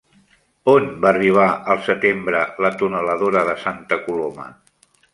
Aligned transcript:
On 0.71 0.87
va 1.03 1.11
arribar 1.17 1.45
al 1.75 1.83
setembre 1.89 2.43
la 2.67 2.75
tuneladora 2.83 3.47
de 3.53 3.57
Santa 3.69 4.05
Coloma? 4.09 4.53